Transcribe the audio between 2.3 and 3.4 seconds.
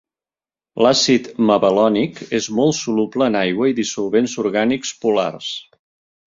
és molt soluble en